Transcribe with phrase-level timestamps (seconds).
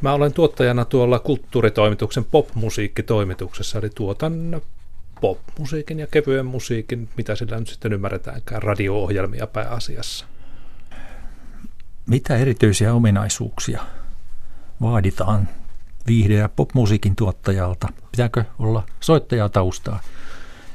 [0.00, 4.62] Mä olen tuottajana tuolla kulttuuritoimituksen popmusiikkitoimituksessa, eli tuotan
[5.20, 10.26] popmusiikin ja kevyen musiikin, mitä sillä nyt sitten ymmärretäänkään, radio-ohjelmia pääasiassa.
[12.06, 13.82] Mitä erityisiä ominaisuuksia
[14.82, 15.48] vaaditaan
[16.06, 17.88] viihde- ja popmusiikin tuottajalta?
[18.10, 20.00] Pitääkö olla soittajaa taustaa?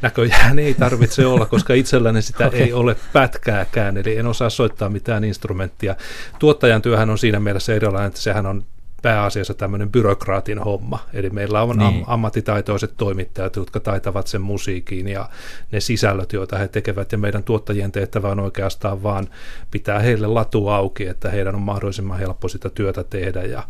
[0.01, 2.59] Näköjään ei tarvitse olla, koska itselläni sitä okay.
[2.59, 5.95] ei ole pätkääkään, eli en osaa soittaa mitään instrumenttia.
[6.39, 8.65] Tuottajan työhän on siinä mielessä erilainen, että sehän on
[9.05, 10.99] pääasiassa tämmöinen byrokraatin homma.
[11.13, 12.03] Eli meillä on niin.
[12.07, 15.29] ammattitaitoiset toimittajat, jotka taitavat sen musiikin ja
[15.71, 17.11] ne sisällöt, joita he tekevät.
[17.11, 19.27] Ja meidän tuottajien tehtävä on oikeastaan vaan
[19.71, 23.63] pitää heille latu auki, että heidän on mahdollisimman helppo sitä työtä tehdä ja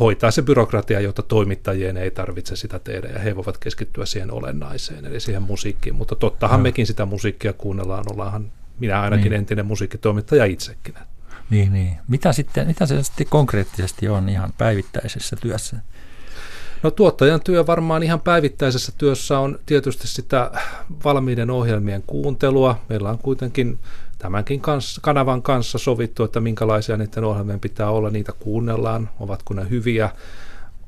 [0.00, 5.04] hoitaa se byrokratia, jotta toimittajien ei tarvitse sitä tehdä ja he voivat keskittyä siihen olennaiseen,
[5.04, 5.94] eli siihen musiikkiin.
[5.94, 6.62] Mutta tottahan no.
[6.62, 9.38] mekin sitä musiikkia kuunnellaan, ollaanhan minä ainakin niin.
[9.38, 10.94] entinen musiikkitoimittaja itsekin.
[11.50, 11.96] Niin, niin.
[12.08, 15.76] Mitä, sitten, mitä se sitten konkreettisesti on ihan päivittäisessä työssä?
[16.82, 20.50] No tuottajan työ varmaan ihan päivittäisessä työssä on tietysti sitä
[21.04, 22.80] valmiiden ohjelmien kuuntelua.
[22.88, 23.78] Meillä on kuitenkin
[24.18, 29.66] tämänkin kanssa, kanavan kanssa sovittu, että minkälaisia niiden ohjelmien pitää olla, niitä kuunnellaan, ovatko ne
[29.70, 30.10] hyviä.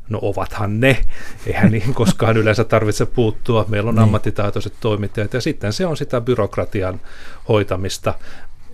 [0.09, 1.05] No ovathan ne,
[1.47, 3.65] eihän niihin koskaan yleensä tarvitse puuttua.
[3.69, 4.03] Meillä on niin.
[4.03, 7.01] ammattitaitoiset toimittajat ja sitten se on sitä byrokratian
[7.49, 8.15] hoitamista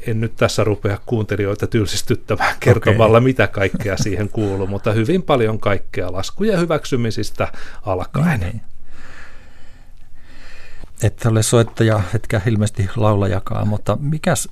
[0.07, 3.25] en nyt tässä rupea kuuntelijoita tylsistyttämään kertomalla, okay.
[3.29, 7.53] mitä kaikkea siihen kuuluu, mutta hyvin paljon kaikkea laskuja hyväksymisistä
[7.87, 8.41] alkaen.
[8.41, 8.61] Niin.
[11.03, 14.49] Et ole soittaja, etkä ilmeisesti laulajakaan, mutta mikäs,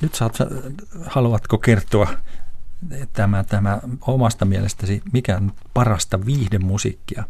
[0.00, 0.38] nyt saat,
[1.06, 2.08] haluatko kertoa
[3.12, 7.24] tämä, tämä omasta mielestäsi, mikä on parasta viihdemusiikkia?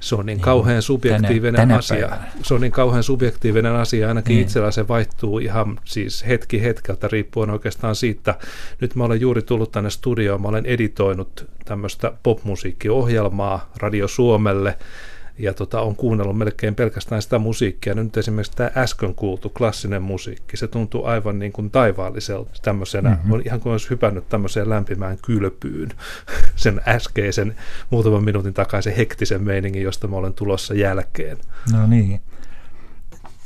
[0.00, 2.08] Se on niin, niin kauhean subjektiivinen tänä, tänä asia.
[2.08, 2.30] Päivänä.
[2.42, 4.42] Se on niin kauhean subjektiivinen asia, ainakin niin.
[4.42, 8.34] itsellä se vaihtuu ihan siis hetki hetkeltä riippuen oikeastaan siitä.
[8.80, 14.78] Nyt mä olen juuri tullut tänne studioon, mä olen editoinut tämmöistä popmusiikkiohjelmaa Radio Suomelle,
[15.38, 17.94] ja tota, on kuunnellut melkein pelkästään sitä musiikkia.
[17.94, 23.32] Nyt esimerkiksi tämä äsken kuultu klassinen musiikki, se tuntuu aivan niin kuin taivaalliselta tämmöisenä, mm-hmm.
[23.32, 25.88] on ihan kuin olisi hypännyt tämmöiseen lämpimään kylpyyn
[26.56, 27.56] sen äskeisen
[27.90, 31.38] muutaman minuutin takaisen hektisen meiningin, josta mä olen tulossa jälkeen.
[31.72, 32.20] No niin.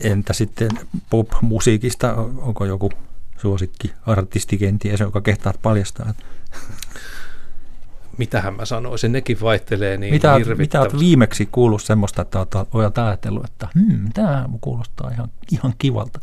[0.00, 0.70] Entä sitten
[1.10, 2.90] pop-musiikista, onko joku
[3.36, 6.14] suosikki artisti kenties, joka kehtaat paljastaa?
[8.22, 13.44] Mitähän mä sanoisin, nekin vaihtelee niin mitä, mitä olet viimeksi kuullut semmoista, että olet ajatellut,
[13.44, 16.20] että hmm, tämä kuulostaa ihan, ihan kivalta?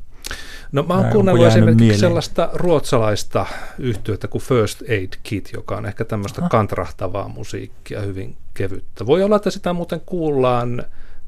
[0.72, 2.00] No mä oon kuunnellut esimerkiksi mieleen?
[2.00, 3.46] sellaista ruotsalaista
[3.80, 6.50] yhtiötä kuin First Aid Kit, joka on ehkä tämmöistä Aha.
[6.50, 9.06] kantrahtavaa musiikkia, hyvin kevyttä.
[9.06, 10.84] Voi olla, että sitä muuten kuullaan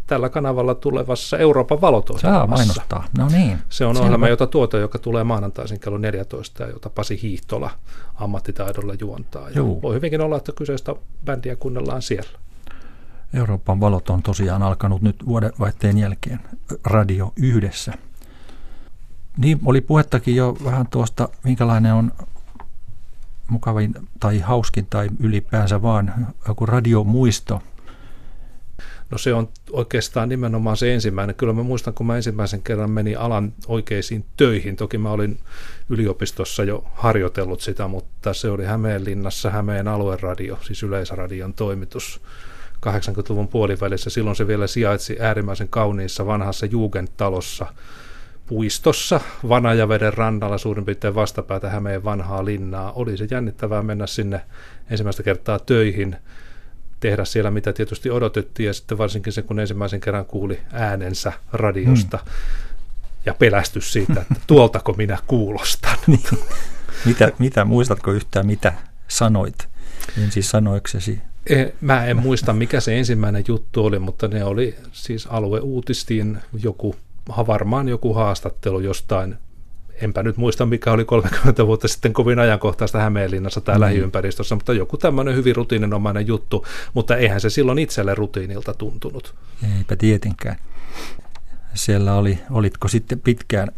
[0.08, 2.28] tällä kanavalla tulevassa Euroopan valotoimassa.
[2.28, 3.58] Saa mainostaa, no niin.
[3.70, 4.06] Se on Selvä.
[4.06, 7.70] ohjelma, jota tuota, joka tulee maanantaisin kello 14 ja jota Pasi Hiihtola
[8.16, 9.50] ammattitaidolla juontaa.
[9.50, 10.96] Ja voi hyvinkin olla, että kyseistä
[11.26, 12.40] bändiä kuunnellaan siellä.
[13.34, 16.40] Euroopan valot on tosiaan alkanut nyt vuodenvaihteen jälkeen
[16.84, 17.94] radio yhdessä.
[19.38, 22.12] Niin, oli puhettakin jo vähän tuosta, minkälainen on
[23.50, 27.62] mukavin tai hauskin tai ylipäänsä vaan joku radiomuisto–
[29.12, 31.36] No se on oikeastaan nimenomaan se ensimmäinen.
[31.36, 34.76] Kyllä mä muistan, kun mä ensimmäisen kerran menin alan oikeisiin töihin.
[34.76, 35.40] Toki mä olin
[35.90, 42.22] yliopistossa jo harjoitellut sitä, mutta se oli Hämeenlinnassa Hämeen alueradio, siis yleisradion toimitus
[42.86, 44.10] 80-luvun puolivälissä.
[44.10, 47.66] Silloin se vielä sijaitsi äärimmäisen kauniissa vanhassa Jugendtalossa
[48.48, 52.92] puistossa Vanajaveden rannalla suurin piirtein vastapäätä Hämeen vanhaa linnaa.
[52.92, 54.42] Oli se jännittävää mennä sinne
[54.90, 56.16] ensimmäistä kertaa töihin–
[57.02, 62.18] tehdä siellä, mitä tietysti odotettiin, ja sitten varsinkin se, kun ensimmäisen kerran kuuli äänensä radiosta,
[62.18, 62.32] hmm.
[63.26, 65.98] ja pelästys siitä, että tuoltako minä kuulostan.
[66.08, 66.40] Niin.
[67.06, 68.74] mitä, mitä, muistatko yhtään, mitä
[69.08, 69.68] sanoit
[70.24, 71.20] ensin sanoiksesi?
[71.50, 76.96] E, mä en muista, mikä se ensimmäinen juttu oli, mutta ne oli siis alueuutistiin joku,
[77.48, 79.36] varmaan joku haastattelu jostain
[80.02, 83.82] enpä nyt muista mikä oli 30 vuotta sitten kovin ajankohtaista Hämeenlinnassa tai mm.
[83.82, 89.36] lähiympäristössä, mutta joku tämmöinen hyvin rutiininomainen juttu, mutta eihän se silloin itselle rutiinilta tuntunut.
[89.78, 90.56] Eipä tietenkään.
[91.74, 93.72] Siellä oli, olitko sitten pitkään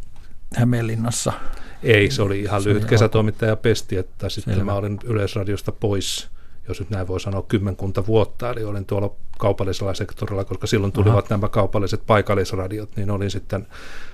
[0.56, 1.34] Hämeenlinnassa?
[1.84, 4.66] Ei, se oli ihan se lyhyt kesätoimittaja pesti, että sitten Selvä.
[4.66, 6.34] mä olin Yleisradiosta pois
[6.68, 11.26] jos nyt näin voi sanoa, kymmenkunta vuotta, eli olin tuolla kaupallisella sektorilla, koska silloin tulivat
[11.26, 11.28] Aha.
[11.30, 13.68] nämä kaupalliset paikallisradiot, niin olin sitten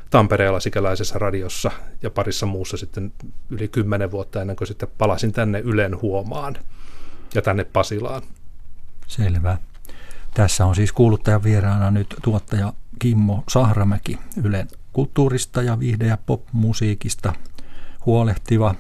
[0.09, 1.71] Tampereella sikäläisessä radiossa
[2.01, 3.13] ja parissa muussa sitten
[3.49, 6.55] yli kymmenen vuotta ennen kuin sitten palasin tänne Ylen huomaan
[7.35, 8.21] ja tänne Pasilaan.
[9.07, 9.57] Selvä.
[10.33, 17.33] Tässä on siis kuuluttajan vieraana nyt tuottaja Kimmo Sahramäki Ylen kulttuurista ja viihde- ja popmusiikista
[18.05, 18.75] huolehtiva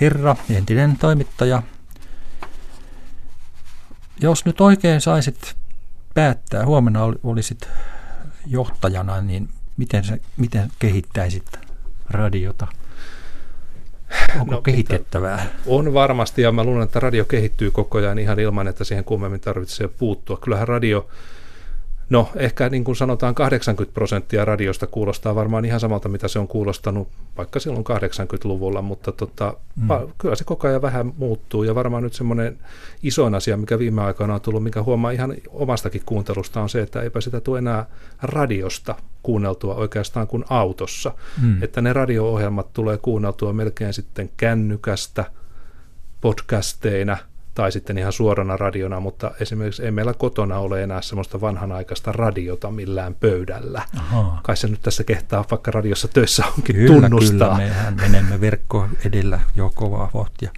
[0.00, 1.62] herra, entinen toimittaja
[4.20, 5.56] Jos nyt oikein saisit
[6.14, 7.68] päättää, huomenna olisit
[8.46, 11.44] johtajana, niin miten, se, miten kehittäisit
[12.10, 12.66] radiota?
[14.40, 15.46] Onko no, kehitettävää?
[15.66, 19.40] On varmasti, ja mä luulen, että radio kehittyy koko ajan ihan ilman, että siihen kummemmin
[19.40, 20.36] tarvitsee puuttua.
[20.36, 21.08] Kyllähän radio
[22.12, 26.48] No ehkä niin kuin sanotaan 80 prosenttia radiosta kuulostaa varmaan ihan samalta, mitä se on
[26.48, 29.88] kuulostanut vaikka silloin 80-luvulla, mutta tota, mm.
[30.18, 32.58] kyllä se koko ajan vähän muuttuu ja varmaan nyt semmoinen
[33.02, 37.02] isoin asia, mikä viime aikoina on tullut, mikä huomaa ihan omastakin kuuntelusta on se, että
[37.02, 37.86] eipä sitä tule enää
[38.22, 41.62] radiosta kuunneltua oikeastaan kuin autossa, mm.
[41.62, 45.24] että ne radio-ohjelmat tulee kuunneltua melkein sitten kännykästä,
[46.20, 47.16] podcasteina–
[47.54, 52.70] tai sitten ihan suorana radiona, mutta esimerkiksi ei meillä kotona ole enää semmoista vanhanaikaista radiota
[52.70, 53.82] millään pöydällä.
[53.98, 54.40] Aha.
[54.42, 57.56] Kai se nyt tässä kehtaa, vaikka radiossa töissä onkin kyllä, tunnustaa.
[57.56, 60.50] Kyllä, mehän menemme verkko edellä jo kovaa vauhtia.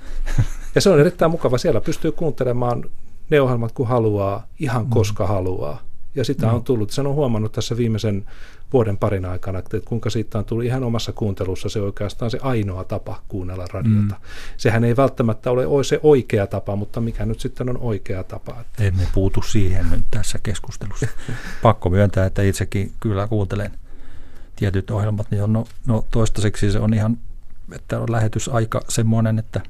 [0.75, 1.59] Ja se on erittäin mukava.
[1.59, 2.85] Siellä pystyy kuuntelemaan
[3.31, 4.91] ne ohjelmat, kun haluaa, ihan mm.
[4.91, 5.81] koska haluaa.
[6.15, 6.55] Ja sitä mm.
[6.55, 6.91] on tullut.
[6.91, 8.25] Sen on huomannut tässä viimeisen
[8.73, 12.85] vuoden parin aikana, että kuinka siitä on tullut ihan omassa kuuntelussa se oikeastaan se ainoa
[12.85, 14.15] tapa kuunnella radiota.
[14.15, 14.27] Mm.
[14.57, 18.65] Sehän ei välttämättä ole se oikea tapa, mutta mikä nyt sitten on oikea tapa?
[18.79, 21.07] Emme puutu siihen nyt tässä keskustelussa.
[21.63, 23.71] Pakko myöntää, että itsekin kyllä kuuntelen
[24.57, 27.19] tietyt ohjelmat, niin on, no, no toistaiseksi se on ihan,
[27.73, 29.61] että on lähetysaika semmoinen, että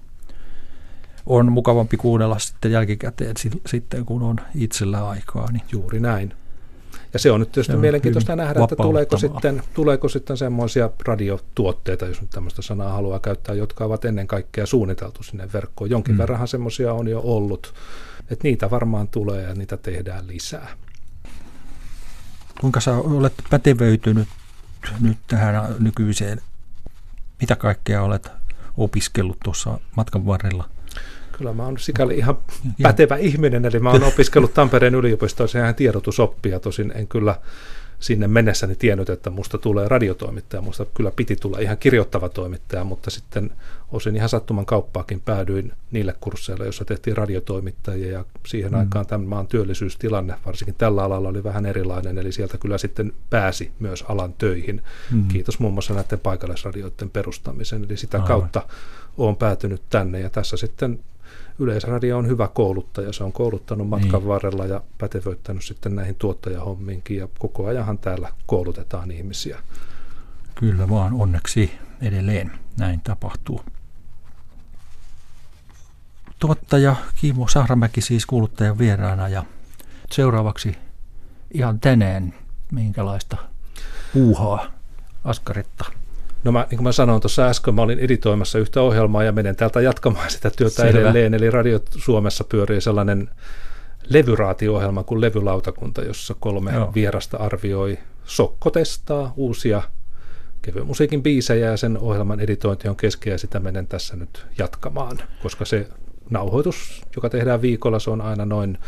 [1.26, 3.34] on mukavampi kuunnella sitten jälkikäteen
[3.66, 5.52] sitten, kun on itsellä aikaa.
[5.52, 5.62] Niin.
[5.72, 6.34] Juuri näin.
[7.12, 12.20] Ja se on nyt tietysti mielenkiintoista nähdä, että tuleeko sitten, tuleeko sitten semmoisia radiotuotteita, jos
[12.20, 15.90] nyt tämmöistä sanaa haluaa käyttää, jotka ovat ennen kaikkea suunniteltu sinne verkkoon.
[15.90, 16.18] Jonkin mm.
[16.18, 17.74] verranhan semmoisia on jo ollut,
[18.30, 20.68] että niitä varmaan tulee ja niitä tehdään lisää.
[22.60, 24.28] Kuinka sä olet pätevöitynyt
[25.00, 26.40] nyt tähän nykyiseen,
[27.40, 28.30] mitä kaikkea olet
[28.76, 30.73] opiskellut tuossa matkan varrella?
[31.38, 32.38] Kyllä mä oon sikäli ihan
[32.82, 37.36] pätevä ihminen, eli mä oon opiskellut Tampereen yliopistossa ihan tiedotusoppia, tosin en kyllä
[37.98, 40.62] sinne mennessäni tiennyt, että musta tulee radiotoimittaja.
[40.62, 43.50] Musta kyllä piti tulla ihan kirjoittava toimittaja, mutta sitten
[43.92, 48.78] osin ihan sattuman kauppaakin päädyin niille kursseille, joissa tehtiin radiotoimittajia ja siihen mm.
[48.78, 53.70] aikaan tämän maan työllisyystilanne, varsinkin tällä alalla, oli vähän erilainen, eli sieltä kyllä sitten pääsi
[53.78, 54.82] myös alan töihin.
[55.12, 55.28] Mm.
[55.28, 58.28] Kiitos muun muassa näiden paikallisradioiden perustamisen, eli sitä Aivan.
[58.28, 58.62] kautta
[59.18, 61.00] olen päätynyt tänne ja tässä sitten
[61.58, 64.28] Yleisradio on hyvä kouluttaja, se on kouluttanut matkan niin.
[64.28, 69.58] varrella ja pätevöittänyt sitten näihin tuottajahommiinkin ja koko ajanhan täällä koulutetaan ihmisiä.
[70.54, 71.72] Kyllä vaan, onneksi
[72.02, 73.60] edelleen näin tapahtuu.
[76.38, 79.44] Tuottaja Kiimo Sahramäki siis kuuluttajan vieraana ja
[80.10, 80.76] seuraavaksi
[81.54, 82.34] ihan tänään
[82.72, 83.36] minkälaista
[84.12, 84.66] puuhaa
[85.24, 85.84] askaretta
[86.44, 89.56] No mä, niin kuin mä sanoin tuossa äsken, mä olin editoimassa yhtä ohjelmaa ja menen
[89.56, 91.00] täältä jatkamaan sitä työtä Selvä.
[91.00, 91.34] edelleen.
[91.34, 93.30] Eli Radio Suomessa pyörii sellainen
[94.08, 96.92] levyraatio-ohjelma kuin Levylautakunta, jossa kolme Joo.
[96.94, 99.82] vierasta arvioi, sokkotestaa uusia
[100.62, 105.18] kevyen musiikin biisejä ja sen ohjelman editointi on kesken ja sitä menen tässä nyt jatkamaan,
[105.42, 105.88] koska se
[106.30, 108.78] nauhoitus, joka tehdään viikolla, se on aina noin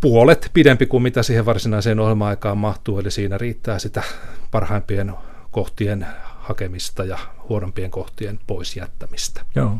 [0.00, 4.02] puolet pidempi kuin mitä siihen varsinaiseen ohjelma-aikaan mahtuu, eli siinä riittää sitä
[4.50, 5.12] parhaimpien
[5.54, 6.06] kohtien
[6.38, 7.18] hakemista ja
[7.48, 9.40] huonompien kohtien pois jättämistä.
[9.54, 9.78] Joo.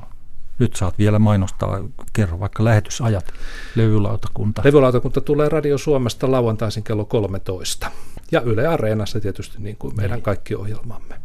[0.59, 3.33] Nyt saat vielä mainostaa, kerro vaikka lähetysajat,
[3.75, 4.63] levylautakunta.
[4.65, 7.91] Levylautakunta tulee Radio Suomesta lauantaisin kello 13.
[8.33, 10.23] Ja Yle Areenassa tietysti niin kuin meidän niin.
[10.23, 11.21] kaikki ohjelmamme.